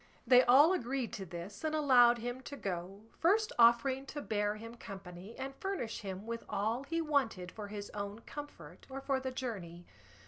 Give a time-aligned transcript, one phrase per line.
[0.25, 4.73] They all agreed to this, and allowed him to go, first offering to bear him
[4.73, 9.29] company and furnish him with all he wanted for his own comfort or for the
[9.29, 9.85] journey.